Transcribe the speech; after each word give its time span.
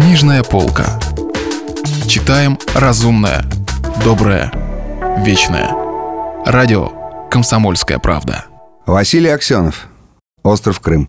Книжная 0.00 0.42
полка. 0.42 0.98
Читаем 2.08 2.58
разумное, 2.74 3.44
доброе, 4.02 4.50
вечное. 5.18 5.74
Радио 6.46 6.88
«Комсомольская 7.30 7.98
правда». 7.98 8.46
Василий 8.86 9.28
Аксенов. 9.28 9.88
Остров 10.42 10.80
Крым. 10.80 11.06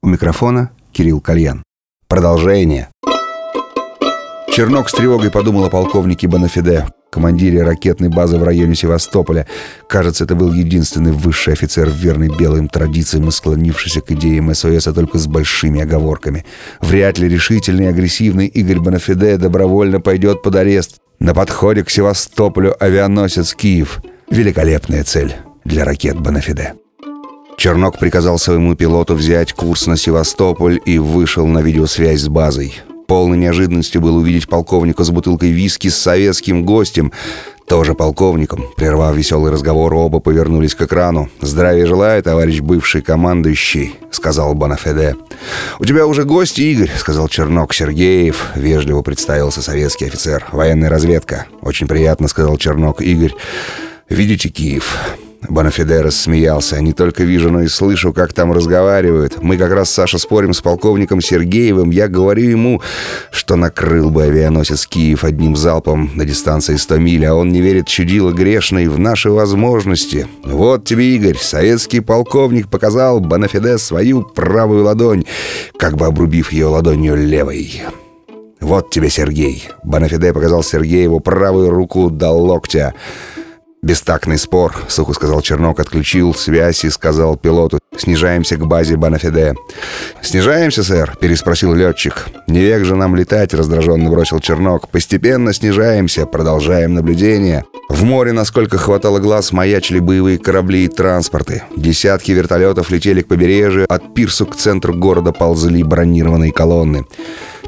У 0.00 0.06
микрофона 0.06 0.70
Кирилл 0.92 1.20
Кальян. 1.20 1.64
Продолжение. 2.06 2.88
Чернок 4.52 4.90
с 4.90 4.92
тревогой 4.92 5.32
подумал 5.32 5.64
о 5.64 5.70
полковнике 5.70 6.28
Бонафиде, 6.28 6.86
командире 7.10 7.62
ракетной 7.62 8.08
базы 8.08 8.38
в 8.38 8.44
районе 8.44 8.74
Севастополя. 8.74 9.46
Кажется, 9.88 10.24
это 10.24 10.34
был 10.34 10.52
единственный 10.52 11.12
высший 11.12 11.52
офицер, 11.52 11.90
верный 11.90 12.28
белым 12.28 12.68
традициям 12.68 13.28
и 13.28 13.30
склонившийся 13.30 14.00
к 14.00 14.10
идеям 14.12 14.54
СОС, 14.54 14.86
а 14.86 14.92
только 14.92 15.18
с 15.18 15.26
большими 15.26 15.80
оговорками. 15.80 16.44
Вряд 16.80 17.18
ли 17.18 17.28
решительный 17.28 17.84
и 17.84 17.88
агрессивный 17.88 18.46
Игорь 18.46 18.80
Бонафиде 18.80 19.36
добровольно 19.36 20.00
пойдет 20.00 20.42
под 20.42 20.56
арест. 20.56 20.96
На 21.18 21.34
подходе 21.34 21.84
к 21.84 21.90
Севастополю 21.90 22.74
авианосец 22.82 23.54
«Киев». 23.54 24.00
Великолепная 24.30 25.04
цель 25.04 25.34
для 25.64 25.84
ракет 25.84 26.18
Бонафиде. 26.18 26.74
Чернок 27.58 27.98
приказал 27.98 28.38
своему 28.38 28.74
пилоту 28.74 29.14
взять 29.14 29.52
курс 29.52 29.86
на 29.86 29.98
Севастополь 29.98 30.80
и 30.86 30.98
вышел 30.98 31.46
на 31.46 31.58
видеосвязь 31.58 32.22
с 32.22 32.28
базой. 32.28 32.80
Полной 33.10 33.38
неожиданностью 33.38 34.00
было 34.00 34.18
увидеть 34.18 34.48
полковника 34.48 35.02
с 35.02 35.10
бутылкой 35.10 35.50
виски 35.50 35.88
с 35.88 35.96
советским 35.96 36.64
гостем, 36.64 37.10
тоже 37.66 37.94
полковником. 37.94 38.66
Прервав 38.76 39.16
веселый 39.16 39.50
разговор, 39.50 39.92
оба 39.94 40.20
повернулись 40.20 40.76
к 40.76 40.82
экрану. 40.82 41.28
«Здравия 41.40 41.86
желаю, 41.86 42.22
товарищ 42.22 42.60
бывший 42.60 43.02
командующий»,— 43.02 43.96
сказал 44.12 44.54
Бонафеде. 44.54 45.16
«У 45.80 45.84
тебя 45.86 46.06
уже 46.06 46.22
гости, 46.22 46.60
Игорь»,— 46.60 46.92
сказал 47.00 47.26
Чернок 47.26 47.74
Сергеев. 47.74 48.52
Вежливо 48.54 49.02
представился 49.02 49.60
советский 49.60 50.04
офицер. 50.04 50.46
«Военная 50.52 50.88
разведка». 50.88 51.46
«Очень 51.62 51.88
приятно»,— 51.88 52.28
сказал 52.28 52.58
Чернок 52.58 53.02
Игорь. 53.02 53.34
«Видите 54.08 54.50
Киев?» 54.50 54.96
Бонафиде 55.48 56.02
рассмеялся. 56.02 56.80
«Не 56.80 56.92
только 56.92 57.24
вижу, 57.24 57.50
но 57.50 57.62
и 57.62 57.68
слышу, 57.68 58.12
как 58.12 58.32
там 58.32 58.52
разговаривают. 58.52 59.42
Мы 59.42 59.56
как 59.56 59.72
раз, 59.72 59.90
Саша, 59.90 60.18
спорим 60.18 60.52
с 60.52 60.60
полковником 60.60 61.20
Сергеевым. 61.20 61.90
Я 61.90 62.08
говорю 62.08 62.48
ему, 62.48 62.82
что 63.30 63.56
накрыл 63.56 64.10
бы 64.10 64.24
авианосец 64.24 64.86
Киев 64.86 65.24
одним 65.24 65.56
залпом 65.56 66.10
на 66.14 66.24
дистанции 66.24 66.76
100 66.76 66.98
миль, 66.98 67.24
а 67.26 67.34
он 67.34 67.50
не 67.50 67.60
верит 67.60 67.86
чудило 67.86 68.32
грешной 68.32 68.86
в 68.86 68.98
наши 68.98 69.30
возможности. 69.30 70.26
Вот 70.44 70.84
тебе, 70.84 71.16
Игорь, 71.16 71.38
советский 71.38 72.00
полковник 72.00 72.68
показал 72.68 73.20
Бонафиде 73.20 73.78
свою 73.78 74.22
правую 74.22 74.84
ладонь, 74.84 75.24
как 75.78 75.96
бы 75.96 76.06
обрубив 76.06 76.52
ее 76.52 76.66
ладонью 76.66 77.16
левой». 77.16 77.82
«Вот 78.60 78.90
тебе, 78.90 79.08
Сергей!» 79.08 79.68
Бонафиде 79.82 80.34
показал 80.34 80.62
Сергееву 80.62 81.20
правую 81.20 81.70
руку 81.70 82.10
до 82.10 82.30
локтя. 82.30 82.94
«Бестактный 83.82 84.36
спор»,— 84.36 84.74
сухо 84.88 85.14
сказал 85.14 85.40
Чернок, 85.40 85.80
отключил 85.80 86.34
связь 86.34 86.84
и 86.84 86.90
сказал 86.90 87.36
пилоту 87.36 87.78
«Снижаемся 87.96 88.56
к 88.56 88.66
базе 88.66 88.96
Банафиде». 88.96 89.54
«Снижаемся, 90.20 90.84
сэр?»— 90.84 91.16
переспросил 91.20 91.72
летчик. 91.72 92.26
«Не 92.46 92.60
век 92.60 92.84
же 92.84 92.94
нам 92.94 93.16
летать»,— 93.16 93.54
раздраженно 93.54 94.10
бросил 94.10 94.38
Чернок. 94.38 94.90
«Постепенно 94.90 95.54
снижаемся, 95.54 96.26
продолжаем 96.26 96.92
наблюдение». 96.92 97.64
В 97.88 98.04
море, 98.04 98.32
насколько 98.32 98.76
хватало 98.76 99.18
глаз, 99.18 99.50
маячили 99.50 99.98
боевые 99.98 100.38
корабли 100.38 100.84
и 100.84 100.88
транспорты. 100.88 101.64
Десятки 101.74 102.32
вертолетов 102.32 102.90
летели 102.90 103.22
к 103.22 103.28
побережью, 103.28 103.86
от 103.88 104.14
пирсу 104.14 104.46
к 104.46 104.56
центру 104.56 104.94
города 104.94 105.32
ползли 105.32 105.82
бронированные 105.82 106.52
колонны. 106.52 107.06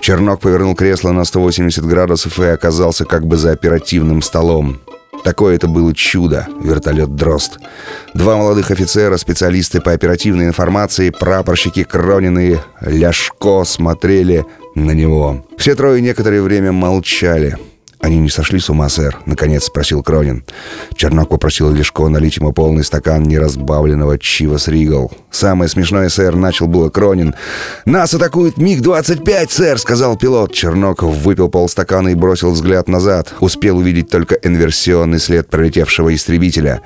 Чернок 0.00 0.40
повернул 0.40 0.76
кресло 0.76 1.10
на 1.12 1.24
180 1.24 1.84
градусов 1.86 2.38
и 2.38 2.44
оказался 2.44 3.04
как 3.04 3.26
бы 3.26 3.36
за 3.36 3.50
оперативным 3.50 4.20
столом. 4.20 4.78
Такое 5.24 5.56
это 5.56 5.68
было 5.68 5.94
чудо, 5.94 6.48
вертолет 6.62 7.14
«Дрозд». 7.14 7.58
Два 8.14 8.36
молодых 8.36 8.70
офицера, 8.70 9.16
специалисты 9.16 9.80
по 9.80 9.92
оперативной 9.92 10.46
информации, 10.46 11.10
прапорщики 11.10 11.84
Кронин 11.84 12.58
Ляшко 12.80 13.64
смотрели 13.64 14.44
на 14.74 14.92
него. 14.92 15.44
Все 15.56 15.74
трое 15.74 16.00
некоторое 16.00 16.42
время 16.42 16.72
молчали. 16.72 17.56
«Они 18.02 18.18
не 18.18 18.28
сошли 18.28 18.58
с 18.58 18.68
ума, 18.68 18.88
сэр?»— 18.88 19.16
наконец 19.26 19.64
спросил 19.64 20.02
Кронин. 20.02 20.44
Чернок 20.96 21.28
попросил 21.28 21.70
Лешко 21.70 22.08
налить 22.08 22.36
ему 22.36 22.52
полный 22.52 22.82
стакан 22.82 23.22
неразбавленного 23.22 24.18
Чивас 24.18 24.66
Ригал. 24.66 25.12
«Самое 25.30 25.70
смешное, 25.70 26.08
сэр»,— 26.08 26.34
начал 26.36 26.66
было 26.66 26.90
Кронин. 26.90 27.34
«Нас 27.84 28.12
атакует 28.12 28.58
МиГ-25, 28.58 29.46
сэр!»— 29.50 29.78
сказал 29.80 30.16
пилот. 30.16 30.52
Чернок 30.52 31.04
выпил 31.04 31.48
полстакана 31.48 32.08
и 32.08 32.14
бросил 32.16 32.50
взгляд 32.50 32.88
назад. 32.88 33.32
Успел 33.38 33.78
увидеть 33.78 34.10
только 34.10 34.34
инверсионный 34.34 35.20
след 35.20 35.48
пролетевшего 35.48 36.12
истребителя. 36.12 36.82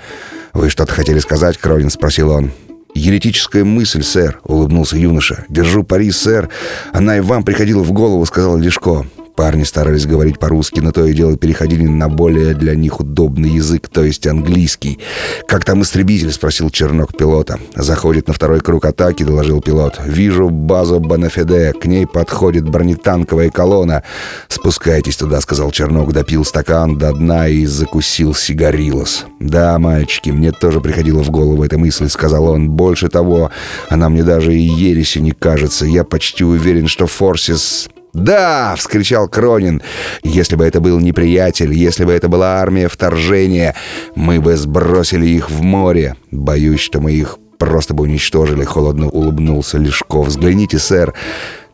«Вы 0.53 0.69
что-то 0.69 0.93
хотели 0.93 1.19
сказать, 1.21 1.57
Кронин?»— 1.57 1.89
спросил 1.91 2.31
он. 2.31 2.53
«Еретическая 2.95 3.65
мысль, 3.65 4.03
сэр»,— 4.03 4.41
улыбнулся 4.45 4.99
юноша. 4.99 5.47
«Держу 5.49 5.83
пари, 5.83 6.11
сэр. 6.11 6.51
Она 6.93 7.17
и 7.17 7.21
вам 7.21 7.43
приходила 7.43 7.83
в 7.83 7.93
голову»,— 7.93 8.25
сказал 8.27 8.59
Лешко. 8.59 9.07
Парни 9.37 9.65
старались 9.65 10.07
говорить 10.07 10.39
по-русски, 10.39 10.81
но 10.81 10.93
то 10.93 11.05
и 11.05 11.13
дело 11.13 11.37
переходили 11.37 11.87
на 11.87 12.09
более 12.09 12.55
для 12.55 12.75
них 12.75 13.01
удобный 13.01 13.51
язык, 13.51 13.89
то 13.89 14.03
есть 14.03 14.27
английский. 14.27 14.99
«Как 15.47 15.63
там 15.65 15.83
истребитель?»— 15.83 16.33
спросил 16.33 16.71
Чернок 16.71 17.15
пилота. 17.15 17.59
«Заходит 17.75 18.29
на 18.29 18.35
второй 18.35 18.61
круг 18.61 18.87
атаки»,— 18.87 19.23
доложил 19.25 19.61
пилот. 19.61 20.01
«Вижу 20.07 20.49
базу 20.49 21.01
Бонафеде. 21.01 21.75
К 21.75 21.85
ней 21.85 22.07
подходит 22.07 22.67
бронетанковая 22.67 23.51
колонна». 23.51 24.03
«Спускайтесь 24.49 25.17
туда»,— 25.17 25.41
сказал 25.43 25.71
Чернок, 25.71 26.15
допил 26.15 26.45
стакан 26.45 26.97
до 26.97 27.13
дна 27.13 27.47
и 27.47 27.67
закусил 27.67 28.35
сигарилос. 28.35 29.27
«Да, 29.39 29.79
мальчики, 29.79 30.31
мне 30.31 30.51
тоже 30.51 30.81
приходила 30.81 31.23
в 31.23 31.31
голову 31.31 31.63
эта 31.63 31.77
мысль»,— 31.77 32.09
сказал 32.11 32.47
он. 32.47 32.71
«Больше 32.71 33.09
того, 33.09 33.51
она 33.91 34.09
мне 34.09 34.23
даже 34.23 34.55
и 34.55 34.61
ересью 34.61 35.23
не 35.23 35.33
кажется. 35.33 35.85
Я 35.85 36.05
почти 36.05 36.43
уверен, 36.43 36.89
что 36.89 37.07
Форсис 37.07 37.91
«Да!»— 38.17 38.75
вскричал 38.79 39.29
Кронин. 39.29 39.83
«Если 40.23 40.57
бы 40.57 40.65
это 40.65 40.81
был 40.81 40.99
неприятель, 41.01 41.75
если 41.75 42.05
бы 42.05 42.13
это 42.13 42.29
была 42.29 42.61
армия 42.63 42.89
вторжения, 42.89 43.75
мы 44.15 44.41
бы 44.41 44.57
сбросили 44.57 45.27
их 45.27 45.51
в 45.51 45.61
море. 45.63 46.17
Боюсь, 46.31 46.81
что 46.81 47.01
мы 47.01 47.13
их 47.13 47.39
просто 47.59 47.93
бы 47.93 48.05
уничтожили»,— 48.05 48.65
холодно 48.65 49.11
улыбнулся 49.11 49.77
Лешков. 49.77 50.29
«Взгляните, 50.29 50.79
сэр». 50.79 51.13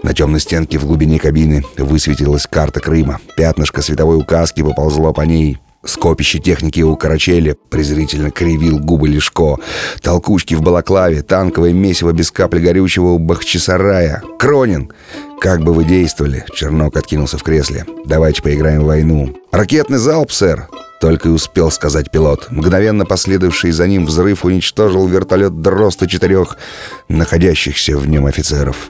На 0.03 0.15
темной 0.15 0.41
стенке 0.41 0.79
в 0.79 0.85
глубине 0.85 1.21
кабины 1.21 1.63
высветилась 1.79 2.49
карта 2.51 2.81
Крыма. 2.81 3.21
Пятнышко 3.37 3.81
световой 3.81 4.17
указки 4.17 4.63
поползло 4.63 5.13
по 5.13 5.21
ней. 5.21 5.59
Скопище 5.85 6.39
техники 6.39 6.81
у 6.81 6.97
Карачели 6.97 7.57
презрительно 7.71 8.31
кривил 8.31 8.79
губы 8.79 9.09
Лешко. 9.09 9.59
Толкучки 10.01 10.55
в 10.55 10.63
балаклаве, 10.63 11.23
танковое 11.23 11.73
месиво 11.73 12.13
без 12.13 12.31
капли 12.31 12.61
горючего 12.61 13.11
у 13.11 13.19
Бахчисарая. 13.19 14.23
Кронин! 14.39 14.93
Как 15.43 15.61
бы 15.65 15.75
вы 15.75 15.83
действовали? 15.85 16.45
Чернок 16.55 16.97
откинулся 16.97 17.37
в 17.37 17.43
кресле. 17.43 17.85
Давайте 18.05 18.41
поиграем 18.41 18.83
в 18.83 18.87
войну. 18.87 19.37
Ракетный 19.51 19.99
залп, 19.99 20.31
сэр! 20.31 20.69
Только 21.01 21.31
и 21.31 21.33
успел 21.33 21.73
сказать 21.73 22.13
пилот. 22.13 22.47
Мгновенно 22.53 23.05
последовавший 23.05 23.73
за 23.73 23.89
ним 23.89 24.07
взрыв 24.07 24.45
уничтожил 24.45 25.09
вертолет 25.09 25.61
Дроста 25.61 26.07
четырех 26.07 26.59
находящихся 27.09 27.99
в 27.99 28.07
нем 28.07 28.27
офицеров. 28.27 28.89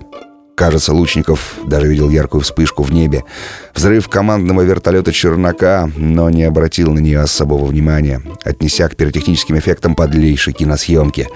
Кажется, 0.54 0.92
Лучников 0.92 1.54
даже 1.64 1.86
видел 1.86 2.10
яркую 2.10 2.42
вспышку 2.42 2.82
в 2.82 2.92
небе. 2.92 3.24
Взрыв 3.74 4.10
командного 4.10 4.60
вертолета 4.60 5.10
«Чернока», 5.10 5.88
но 5.96 6.28
не 6.28 6.44
обратил 6.44 6.92
на 6.92 6.98
нее 6.98 7.20
особого 7.20 7.64
внимания, 7.64 8.20
отнеся 8.44 8.90
к 8.90 8.96
пиротехническим 8.96 9.58
эффектам 9.58 9.94
подлейшей 9.94 10.52
киносъемки. 10.52 11.28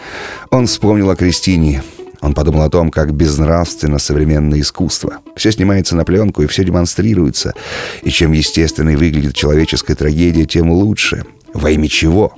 Он 0.50 0.66
вспомнил 0.66 1.08
о 1.08 1.16
Кристине. 1.16 1.82
Он 2.20 2.34
подумал 2.34 2.62
о 2.62 2.70
том, 2.70 2.90
как 2.90 3.14
безнравственно 3.14 3.98
современное 3.98 4.60
искусство. 4.60 5.18
Все 5.36 5.52
снимается 5.52 5.96
на 5.96 6.04
пленку 6.04 6.42
и 6.42 6.46
все 6.46 6.64
демонстрируется. 6.64 7.54
И 8.02 8.10
чем 8.10 8.32
естественней 8.32 8.96
выглядит 8.96 9.34
человеческая 9.34 9.94
трагедия, 9.94 10.46
тем 10.46 10.70
лучше. 10.70 11.24
Во 11.52 11.70
имя 11.70 11.88
чего? 11.88 12.32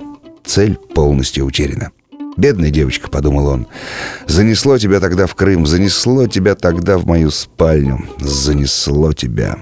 Цель 0.45 0.75
полностью 0.93 1.45
утеряна. 1.45 1.91
«Бедная 2.37 2.69
девочка»,— 2.69 3.09
подумал 3.11 3.47
он. 3.47 3.67
«Занесло 4.25 4.77
тебя 4.77 5.01
тогда 5.01 5.27
в 5.27 5.35
Крым, 5.35 5.65
занесло 5.65 6.25
тебя 6.25 6.55
тогда 6.55 6.97
в 6.97 7.05
мою 7.05 7.31
спальню, 7.31 8.05
занесло 8.19 9.11
тебя». 9.11 9.57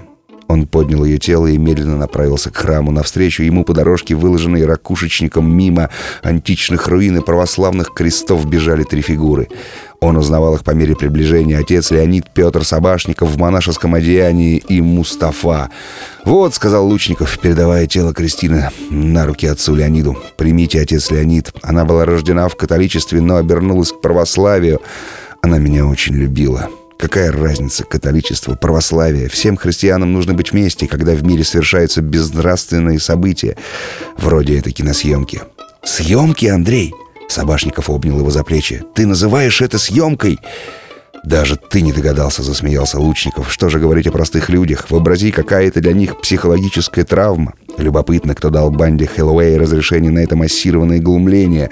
Он 0.48 0.66
поднял 0.66 1.04
ее 1.04 1.18
тело 1.18 1.46
и 1.46 1.58
медленно 1.58 1.96
направился 1.96 2.50
к 2.50 2.56
храму. 2.56 2.90
Навстречу 2.90 3.42
ему 3.42 3.64
по 3.64 3.74
дорожке, 3.74 4.14
выложенной 4.14 4.64
ракушечником 4.64 5.54
мимо 5.54 5.90
античных 6.22 6.88
руин 6.88 7.18
и 7.18 7.20
православных 7.20 7.92
крестов, 7.92 8.46
бежали 8.46 8.82
три 8.82 9.02
фигуры. 9.02 9.48
Он 10.00 10.16
узнавал 10.16 10.54
их 10.54 10.64
по 10.64 10.70
мере 10.70 10.96
приближения. 10.96 11.58
Отец 11.58 11.90
Леонид 11.90 12.32
Петр 12.32 12.64
Собашников 12.64 13.30
в 13.30 13.38
монашеском 13.38 13.94
одеянии 13.94 14.56
и 14.56 14.80
Мустафа. 14.80 15.70
«Вот»,— 16.24 16.54
сказал 16.54 16.86
Лучников, 16.86 17.38
передавая 17.38 17.86
тело 17.86 18.14
Кристины 18.14 18.70
на 18.90 19.26
руки 19.26 19.46
отцу 19.46 19.74
Леониду. 19.74 20.16
«Примите, 20.36 20.80
отец 20.80 21.10
Леонид. 21.10 21.52
Она 21.62 21.84
была 21.84 22.06
рождена 22.06 22.48
в 22.48 22.56
католичестве, 22.56 23.20
но 23.20 23.36
обернулась 23.36 23.92
к 23.92 24.00
православию. 24.00 24.80
Она 25.42 25.58
меня 25.58 25.84
очень 25.84 26.14
любила». 26.14 26.70
Какая 26.98 27.30
разница, 27.30 27.84
католичество, 27.84 28.56
православие? 28.56 29.28
Всем 29.28 29.56
христианам 29.56 30.12
нужно 30.12 30.34
быть 30.34 30.50
вместе, 30.50 30.88
когда 30.88 31.14
в 31.14 31.22
мире 31.24 31.44
совершаются 31.44 32.02
безнравственные 32.02 32.98
события, 32.98 33.56
вроде 34.16 34.58
этой 34.58 34.72
киносъемки. 34.72 35.42
«Съемки, 35.84 36.46
Андрей!» 36.46 36.92
Собашников 37.28 37.88
обнял 37.88 38.18
его 38.18 38.30
за 38.30 38.42
плечи. 38.42 38.82
«Ты 38.94 39.06
называешь 39.06 39.60
это 39.60 39.78
съемкой?» 39.78 40.40
«Даже 41.24 41.56
ты 41.56 41.82
не 41.82 41.92
догадался»,— 41.92 42.42
засмеялся 42.44 42.98
Лучников. 42.98 43.52
«Что 43.52 43.68
же 43.68 43.78
говорить 43.78 44.08
о 44.08 44.12
простых 44.12 44.48
людях? 44.48 44.90
Вообрази, 44.90 45.30
какая 45.30 45.68
это 45.68 45.80
для 45.80 45.92
них 45.92 46.20
психологическая 46.20 47.04
травма. 47.04 47.54
Любопытно, 47.76 48.34
кто 48.34 48.50
дал 48.50 48.70
банде 48.70 49.06
Хэллоуэй 49.06 49.56
разрешение 49.56 50.10
на 50.10 50.18
это 50.20 50.34
массированное 50.34 50.98
глумление. 50.98 51.70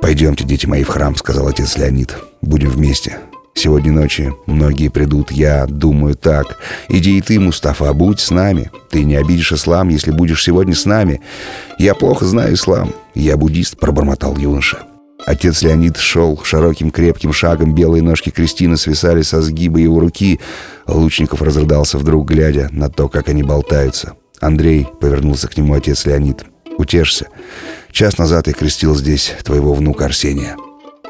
«Пойдемте, 0.00 0.44
дети 0.44 0.66
мои, 0.66 0.82
в 0.82 0.88
храм»,— 0.88 1.14
сказал 1.16 1.48
отец 1.48 1.76
Леонид. 1.76 2.16
«Будем 2.40 2.70
вместе». 2.70 3.18
Сегодня 3.56 3.90
ночью 3.90 4.38
многие 4.44 4.88
придут, 4.88 5.32
я 5.32 5.64
думаю 5.66 6.14
так. 6.14 6.58
Иди 6.90 7.16
и 7.16 7.22
ты, 7.22 7.40
Мустафа, 7.40 7.94
будь 7.94 8.20
с 8.20 8.30
нами. 8.30 8.70
Ты 8.90 9.02
не 9.02 9.16
обидишь 9.16 9.52
ислам, 9.52 9.88
если 9.88 10.10
будешь 10.10 10.44
сегодня 10.44 10.74
с 10.74 10.84
нами. 10.84 11.22
Я 11.78 11.94
плохо 11.94 12.26
знаю 12.26 12.52
ислам. 12.52 12.92
Я 13.14 13.38
буддист, 13.38 13.78
пробормотал 13.78 14.36
юноша. 14.36 14.80
Отец 15.24 15.62
Леонид 15.62 15.96
шел 15.96 16.38
широким 16.44 16.90
крепким 16.90 17.32
шагом, 17.32 17.74
белые 17.74 18.02
ножки 18.02 18.28
Кристины 18.28 18.76
свисали 18.76 19.22
со 19.22 19.40
сгиба 19.40 19.78
его 19.78 20.00
руки. 20.00 20.38
Лучников 20.86 21.40
разрыдался 21.40 21.96
вдруг, 21.96 22.28
глядя 22.28 22.68
на 22.72 22.90
то, 22.90 23.08
как 23.08 23.30
они 23.30 23.42
болтаются. 23.42 24.12
Андрей 24.38 24.86
повернулся 25.00 25.48
к 25.48 25.56
нему 25.56 25.72
отец 25.72 26.04
Леонид. 26.04 26.44
«Утешься. 26.76 27.28
Час 27.90 28.18
назад 28.18 28.48
я 28.48 28.52
крестил 28.52 28.94
здесь 28.94 29.32
твоего 29.42 29.72
внука 29.72 30.04
Арсения». 30.04 30.56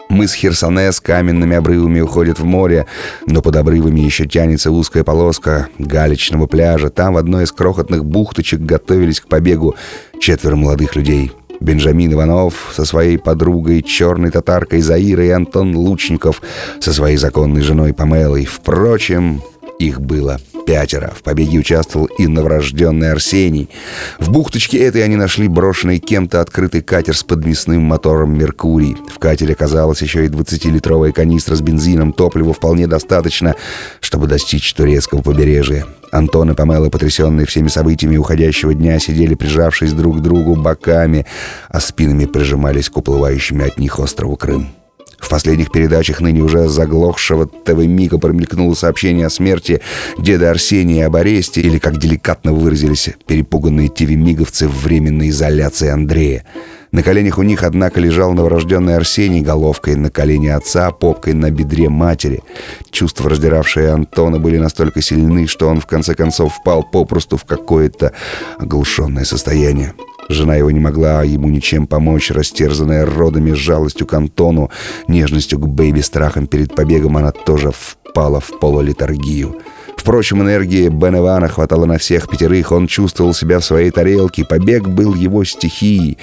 Мыс 0.08 0.34
Херсонес 0.34 1.00
каменными 1.00 1.56
обрывами 1.56 2.00
уходит 2.00 2.38
в 2.38 2.44
море, 2.44 2.86
но 3.26 3.42
под 3.42 3.56
обрывами 3.56 4.00
еще 4.00 4.26
тянется 4.26 4.70
узкая 4.70 5.04
полоска 5.04 5.68
галечного 5.78 6.46
пляжа. 6.46 6.90
Там 6.90 7.14
в 7.14 7.16
одной 7.16 7.44
из 7.44 7.52
крохотных 7.52 8.04
бухточек 8.04 8.60
готовились 8.60 9.20
к 9.20 9.28
побегу 9.28 9.74
четверо 10.20 10.56
молодых 10.56 10.94
людей. 10.96 11.32
Бенджамин 11.60 12.12
Иванов 12.12 12.72
со 12.74 12.84
своей 12.84 13.18
подругой, 13.18 13.82
черной 13.82 14.30
татаркой 14.30 14.80
Заирой 14.80 15.28
и 15.28 15.30
Антон 15.30 15.74
Лучников 15.74 16.42
со 16.80 16.92
своей 16.92 17.16
законной 17.16 17.62
женой 17.62 17.94
Памелой. 17.94 18.44
Впрочем, 18.44 19.42
их 19.78 20.00
было 20.00 20.38
пятеро. 20.66 21.12
В 21.16 21.22
побеге 21.22 21.58
участвовал 21.58 22.06
и 22.06 22.26
новорожденный 22.26 23.12
Арсений. 23.12 23.70
В 24.18 24.30
бухточке 24.30 24.78
этой 24.78 25.04
они 25.04 25.16
нашли 25.16 25.48
брошенный 25.48 25.98
кем-то 25.98 26.40
открытый 26.40 26.82
катер 26.82 27.16
с 27.16 27.22
подмесным 27.22 27.82
мотором 27.82 28.36
«Меркурий». 28.36 28.96
В 29.14 29.18
катере 29.18 29.54
оказалась 29.54 30.02
еще 30.02 30.24
и 30.24 30.28
20-литровая 30.28 31.12
канистра 31.12 31.54
с 31.54 31.60
бензином. 31.60 32.12
Топлива 32.12 32.52
вполне 32.52 32.86
достаточно, 32.86 33.54
чтобы 34.00 34.26
достичь 34.26 34.74
турецкого 34.74 35.22
побережья. 35.22 35.86
Антон 36.10 36.50
и 36.50 36.54
Памела, 36.54 36.88
потрясенные 36.88 37.46
всеми 37.46 37.68
событиями 37.68 38.16
уходящего 38.16 38.74
дня, 38.74 38.98
сидели, 38.98 39.34
прижавшись 39.34 39.92
друг 39.92 40.18
к 40.18 40.20
другу 40.20 40.56
боками, 40.56 41.26
а 41.68 41.80
спинами 41.80 42.24
прижимались 42.24 42.88
к 42.88 42.96
уплывающими 42.96 43.66
от 43.66 43.78
них 43.78 43.98
острову 43.98 44.36
Крым. 44.36 44.68
В 45.18 45.28
последних 45.28 45.72
передачах 45.72 46.20
ныне 46.20 46.42
уже 46.42 46.68
заглохшего 46.68 47.46
ТВ 47.46 47.86
Мика 47.86 48.18
промелькнуло 48.18 48.74
сообщение 48.74 49.26
о 49.26 49.30
смерти 49.30 49.80
деда 50.18 50.50
Арсения 50.50 51.06
об 51.06 51.16
аресте, 51.16 51.60
или, 51.60 51.78
как 51.78 51.98
деликатно 51.98 52.52
выразились 52.52 53.10
перепуганные 53.26 53.88
ТВ-миговцы, 53.88 54.68
временной 54.68 55.30
изоляции 55.30 55.88
Андрея. 55.88 56.44
На 56.92 57.02
коленях 57.02 57.38
у 57.38 57.42
них, 57.42 57.62
однако, 57.62 58.00
лежал 58.00 58.32
новорожденный 58.32 58.96
Арсений 58.96 59.40
головкой 59.40 59.96
на 59.96 60.10
колене 60.10 60.54
отца, 60.54 60.90
попкой 60.92 61.34
на 61.34 61.50
бедре 61.50 61.88
матери. 61.88 62.42
Чувства, 62.90 63.28
раздиравшие 63.28 63.90
Антона, 63.90 64.38
были 64.38 64.58
настолько 64.58 65.02
сильны, 65.02 65.46
что 65.46 65.68
он 65.68 65.80
в 65.80 65.86
конце 65.86 66.14
концов 66.14 66.54
впал 66.54 66.84
попросту 66.84 67.36
в 67.36 67.44
какое-то 67.44 68.12
оглушенное 68.58 69.24
состояние. 69.24 69.94
Жена 70.28 70.56
его 70.56 70.70
не 70.70 70.80
могла 70.80 71.22
ему 71.22 71.48
ничем 71.48 71.86
помочь, 71.86 72.30
растерзанная 72.30 73.06
родами, 73.06 73.52
жалостью 73.52 74.06
к 74.06 74.14
Антону, 74.14 74.70
нежностью 75.08 75.58
к 75.58 75.66
Бэйби, 75.66 76.00
страхом 76.00 76.46
перед 76.46 76.74
побегом, 76.74 77.16
она 77.16 77.32
тоже 77.32 77.70
впала 77.72 78.40
в 78.40 78.58
полулитургию. 78.58 79.56
Впрочем, 79.96 80.42
энергии 80.42 80.88
Бен 80.88 81.16
Ивана 81.16 81.48
хватало 81.48 81.84
на 81.86 81.98
всех 81.98 82.28
пятерых. 82.28 82.70
Он 82.70 82.86
чувствовал 82.86 83.34
себя 83.34 83.58
в 83.58 83.64
своей 83.64 83.90
тарелке. 83.90 84.44
Побег 84.44 84.86
был 84.86 85.14
его 85.14 85.42
стихией. 85.42 86.18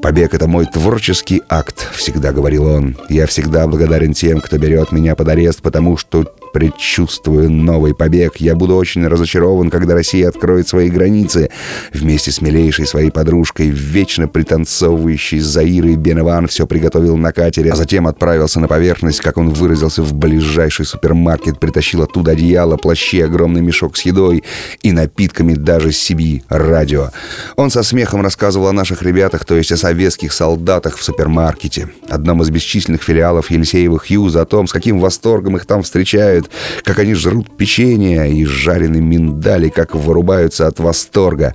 «Побег— 0.00 0.32
это 0.34 0.46
мой 0.46 0.64
творческий 0.64 1.42
акт»,— 1.48 1.86
всегда 1.94 2.32
говорил 2.32 2.66
он. 2.66 2.96
«Я 3.10 3.26
всегда 3.26 3.66
благодарен 3.66 4.14
тем, 4.14 4.40
кто 4.40 4.56
берет 4.56 4.90
меня 4.90 5.14
под 5.16 5.28
арест, 5.28 5.60
потому 5.60 5.98
что 5.98 6.24
предчувствую 6.52 7.50
новый 7.50 7.94
побег. 7.94 8.36
Я 8.36 8.54
буду 8.54 8.76
очень 8.76 9.06
разочарован, 9.06 9.70
когда 9.70 9.94
Россия 9.94 10.28
откроет 10.28 10.68
свои 10.68 10.88
границы. 10.88 11.50
Вместе 11.92 12.30
с 12.30 12.40
милейшей 12.40 12.86
своей 12.86 13.10
подружкой, 13.10 13.70
вечно 13.70 14.28
пританцовывающей 14.28 15.38
Заирой, 15.38 15.96
Беневан 15.96 16.46
все 16.48 16.66
приготовил 16.66 17.16
на 17.16 17.32
катере, 17.32 17.72
а 17.72 17.76
затем 17.76 18.06
отправился 18.06 18.60
на 18.60 18.68
поверхность, 18.68 19.20
как 19.20 19.36
он 19.36 19.50
выразился, 19.50 20.02
в 20.02 20.14
ближайший 20.14 20.84
супермаркет, 20.84 21.58
притащил 21.58 22.02
оттуда 22.02 22.32
одеяло, 22.32 22.76
плащи, 22.76 23.20
огромный 23.20 23.60
мешок 23.60 23.96
с 23.96 24.02
едой 24.02 24.44
и 24.82 24.92
напитками 24.92 25.54
даже 25.54 25.92
себе 25.92 26.42
радио. 26.48 27.10
Он 27.56 27.70
со 27.70 27.82
смехом 27.82 28.22
рассказывал 28.22 28.68
о 28.68 28.72
наших 28.72 29.02
ребятах, 29.02 29.44
то 29.44 29.56
есть 29.56 29.72
о 29.72 29.76
советских 29.76 30.32
солдатах 30.32 30.96
в 30.96 31.02
супермаркете, 31.02 31.88
одном 32.08 32.42
из 32.42 32.50
бесчисленных 32.50 33.02
филиалов 33.02 33.50
Елисеева 33.50 33.98
Хьюза, 33.98 34.42
о 34.42 34.46
том, 34.46 34.66
с 34.66 34.72
каким 34.72 35.00
восторгом 35.00 35.56
их 35.56 35.66
там 35.66 35.82
встречают, 35.82 36.45
как 36.82 36.98
они 36.98 37.14
жрут 37.14 37.56
печенье 37.56 38.30
и 38.32 38.44
жареные 38.44 39.02
миндали, 39.02 39.68
как 39.68 39.94
вырубаются 39.94 40.66
от 40.66 40.78
восторга. 40.78 41.54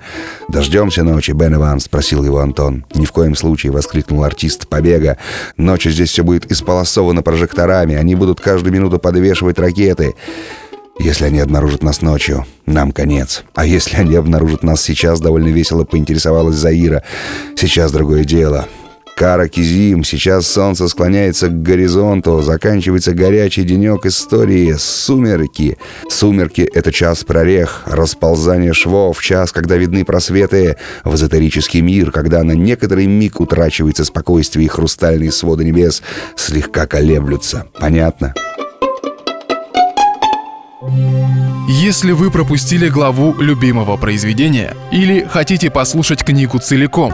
«Дождемся 0.49 1.03
ночи, 1.03 1.31
Бен 1.31 1.55
Иван?»— 1.55 1.79
спросил 1.81 2.23
его 2.23 2.39
Антон. 2.39 2.85
«Ни 2.93 3.05
в 3.05 3.11
коем 3.11 3.35
случае!»— 3.35 3.71
воскликнул 3.73 4.23
артист 4.23 4.67
побега. 4.67 5.17
«Ночью 5.57 5.91
здесь 5.91 6.09
все 6.09 6.23
будет 6.23 6.51
исполосовано 6.51 7.21
прожекторами. 7.21 7.95
Они 7.95 8.15
будут 8.15 8.41
каждую 8.41 8.73
минуту 8.73 8.99
подвешивать 8.99 9.59
ракеты. 9.59 10.15
Если 10.99 11.25
они 11.25 11.39
обнаружат 11.39 11.83
нас 11.83 12.01
ночью, 12.01 12.45
нам 12.65 12.91
конец. 12.91 13.43
А 13.55 13.65
если 13.65 13.97
они 13.97 14.15
обнаружат 14.15 14.61
нас 14.61 14.81
сейчас, 14.81 15.19
довольно 15.19 15.47
весело 15.47 15.83
поинтересовалась 15.83 16.55
Заира. 16.55 17.03
Сейчас 17.55 17.91
другое 17.91 18.23
дело. 18.23 18.67
Кара 19.21 19.47
Кизим, 19.47 20.03
сейчас 20.03 20.47
солнце 20.47 20.87
склоняется 20.87 21.49
к 21.49 21.61
горизонту, 21.61 22.41
заканчивается 22.41 23.13
горячий 23.13 23.61
денек 23.61 24.07
истории, 24.07 24.73
сумерки. 24.79 25.77
Сумерки— 26.09 26.61
это 26.73 26.91
час 26.91 27.23
прорех, 27.23 27.83
расползание 27.85 28.73
швов, 28.73 29.21
час, 29.21 29.51
когда 29.51 29.77
видны 29.77 30.05
просветы 30.05 30.77
в 31.03 31.13
эзотерический 31.13 31.81
мир, 31.81 32.09
когда 32.09 32.41
на 32.41 32.53
некоторый 32.53 33.05
миг 33.05 33.39
утрачивается 33.39 34.05
спокойствие 34.05 34.65
и 34.65 34.69
хрустальные 34.69 35.31
своды 35.31 35.65
небес 35.65 36.01
слегка 36.35 36.87
колеблются. 36.87 37.67
Понятно? 37.79 38.33
Если 41.69 42.11
вы 42.11 42.31
пропустили 42.31 42.89
главу 42.89 43.39
любимого 43.39 43.97
произведения 43.97 44.75
или 44.91 45.23
хотите 45.29 45.69
послушать 45.69 46.25
книгу 46.25 46.57
целиком, 46.57 47.13